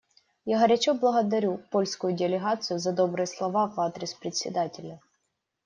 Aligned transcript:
Я 0.51 0.57
горячо 0.61 0.93
благодарю 0.95 1.57
польскую 1.71 2.15
делегацию 2.15 2.79
за 2.79 2.91
добрые 2.91 3.27
слова 3.27 3.67
в 3.67 3.79
адрес 3.79 4.15
Председателя. 4.15 4.99